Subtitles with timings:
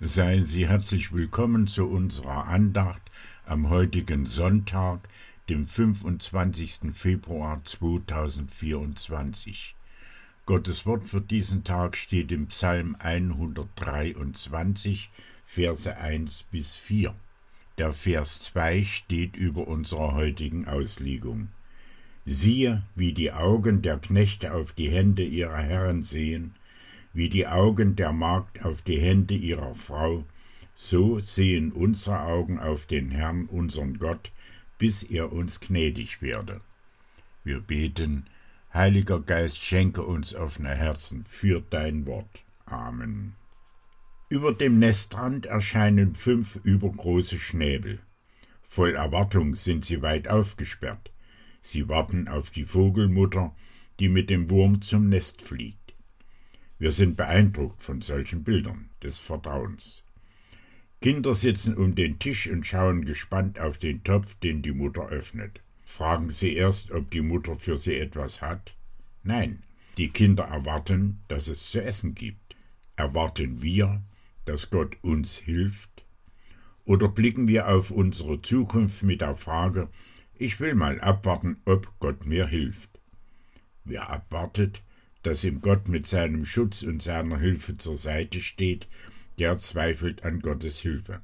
[0.00, 3.02] Seien Sie herzlich willkommen zu unserer Andacht
[3.46, 5.08] am heutigen Sonntag,
[5.48, 6.92] dem 25.
[6.92, 9.74] Februar 2024.
[10.46, 15.10] Gottes Wort für diesen Tag steht im Psalm 123,
[15.44, 17.12] Verse 1 bis 4.
[17.76, 21.48] Der Vers 2 steht über unserer heutigen Auslegung.
[22.24, 26.54] Siehe, wie die Augen der Knechte auf die Hände ihrer Herren sehen,
[27.12, 30.24] wie die Augen der Magd auf die Hände ihrer Frau,
[30.74, 34.30] so sehen unsere Augen auf den Herrn, unseren Gott,
[34.78, 36.60] bis er uns gnädig werde.
[37.44, 38.26] Wir beten,
[38.72, 42.44] Heiliger Geist, schenke uns offene Herzen für dein Wort.
[42.66, 43.34] Amen.
[44.28, 47.98] Über dem Nestrand erscheinen fünf übergroße Schnäbel.
[48.60, 51.10] Voll Erwartung sind sie weit aufgesperrt.
[51.62, 53.54] Sie warten auf die Vogelmutter,
[53.98, 55.77] die mit dem Wurm zum Nest fliegt.
[56.78, 60.04] Wir sind beeindruckt von solchen Bildern des Vertrauens.
[61.00, 65.60] Kinder sitzen um den Tisch und schauen gespannt auf den Topf, den die Mutter öffnet.
[65.82, 68.74] Fragen sie erst, ob die Mutter für sie etwas hat?
[69.22, 69.62] Nein,
[69.96, 72.56] die Kinder erwarten, dass es zu essen gibt.
[72.94, 74.02] Erwarten wir,
[74.44, 76.04] dass Gott uns hilft?
[76.84, 79.88] Oder blicken wir auf unsere Zukunft mit der Frage,
[80.34, 82.90] ich will mal abwarten, ob Gott mir hilft?
[83.84, 84.82] Wer abwartet,
[85.22, 88.88] dass ihm Gott mit seinem Schutz und seiner Hilfe zur Seite steht,
[89.38, 91.22] der zweifelt an Gottes Hilfe.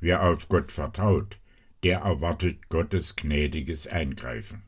[0.00, 1.38] Wer auf Gott vertraut,
[1.82, 4.62] der erwartet Gottes gnädiges Eingreifen.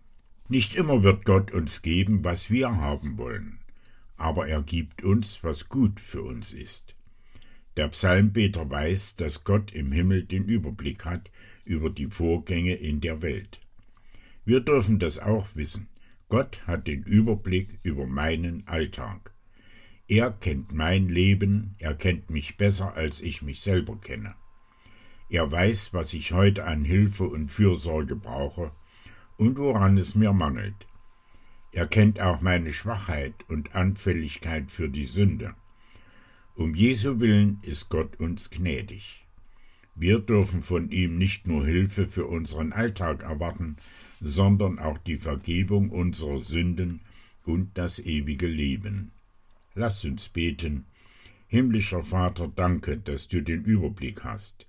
[0.49, 3.59] Nicht immer wird Gott uns geben, was wir haben wollen,
[4.17, 6.95] aber er gibt uns, was gut für uns ist.
[7.77, 11.31] Der Psalmbeter weiß, dass Gott im Himmel den Überblick hat
[11.65, 13.61] über die Vorgänge in der Welt.
[14.45, 15.89] Wir dürfen das auch wissen.
[16.33, 19.35] Gott hat den Überblick über meinen Alltag.
[20.09, 24.35] Er kennt mein Leben, er kennt mich besser, als ich mich selber kenne.
[25.29, 28.73] Er weiß, was ich heute an Hilfe und Fürsorge brauche
[29.37, 30.87] und woran es mir mangelt.
[31.71, 35.55] Er kennt auch meine Schwachheit und Anfälligkeit für die Sünde.
[36.55, 39.27] Um Jesu willen ist Gott uns gnädig.
[39.95, 43.77] Wir dürfen von ihm nicht nur Hilfe für unseren Alltag erwarten,
[44.21, 47.01] sondern auch die Vergebung unserer Sünden
[47.45, 49.13] und das ewige Leben.
[49.75, 50.87] Lass uns beten.
[51.47, 54.67] Himmlischer Vater, danke, dass du den Überblick hast.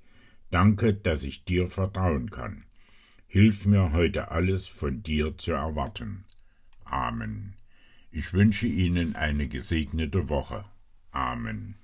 [0.51, 2.65] Danke, dass ich dir vertrauen kann.
[3.27, 6.25] Hilf mir heute alles von dir zu erwarten.
[6.83, 7.53] Amen.
[8.11, 10.65] Ich wünsche Ihnen eine gesegnete Woche.
[11.11, 11.75] Amen.